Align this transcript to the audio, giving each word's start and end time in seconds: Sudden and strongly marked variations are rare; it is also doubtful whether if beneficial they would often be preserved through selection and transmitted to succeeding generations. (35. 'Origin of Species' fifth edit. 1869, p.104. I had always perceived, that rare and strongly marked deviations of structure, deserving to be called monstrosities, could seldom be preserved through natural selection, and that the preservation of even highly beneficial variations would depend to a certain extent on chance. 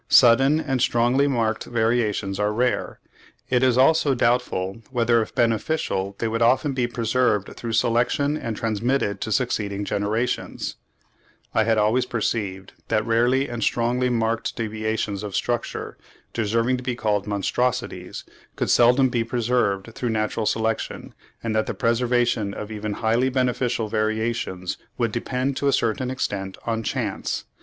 Sudden 0.09 0.59
and 0.59 0.81
strongly 0.81 1.27
marked 1.27 1.65
variations 1.65 2.39
are 2.39 2.51
rare; 2.51 2.99
it 3.51 3.61
is 3.61 3.77
also 3.77 4.15
doubtful 4.15 4.81
whether 4.89 5.21
if 5.21 5.35
beneficial 5.35 6.15
they 6.17 6.27
would 6.27 6.41
often 6.41 6.73
be 6.73 6.87
preserved 6.87 7.55
through 7.55 7.73
selection 7.73 8.35
and 8.35 8.57
transmitted 8.57 9.21
to 9.21 9.31
succeeding 9.31 9.85
generations. 9.85 10.77
(35. 11.53 11.53
'Origin 11.53 11.53
of 11.53 11.53
Species' 11.53 11.53
fifth 11.53 11.53
edit. 11.53 11.53
1869, 11.53 11.61
p.104. 11.61 11.61
I 11.61 11.63
had 11.65 11.77
always 11.77 12.05
perceived, 12.07 12.73
that 12.87 13.05
rare 13.45 13.53
and 13.53 13.63
strongly 13.63 14.09
marked 14.09 14.55
deviations 14.55 15.21
of 15.21 15.35
structure, 15.35 15.97
deserving 16.33 16.77
to 16.77 16.83
be 16.83 16.95
called 16.95 17.27
monstrosities, 17.27 18.23
could 18.55 18.71
seldom 18.71 19.09
be 19.09 19.23
preserved 19.23 19.93
through 19.93 20.09
natural 20.09 20.47
selection, 20.47 21.13
and 21.43 21.55
that 21.55 21.67
the 21.67 21.75
preservation 21.75 22.55
of 22.55 22.71
even 22.71 22.93
highly 23.05 23.29
beneficial 23.29 23.87
variations 23.87 24.79
would 24.97 25.11
depend 25.11 25.55
to 25.57 25.67
a 25.67 25.71
certain 25.71 26.09
extent 26.09 26.57
on 26.65 26.81
chance. 26.81 27.43